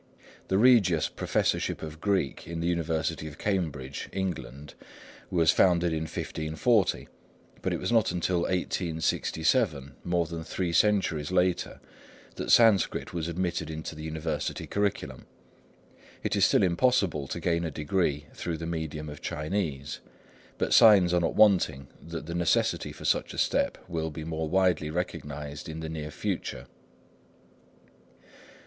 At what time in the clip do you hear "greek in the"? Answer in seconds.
2.01-2.65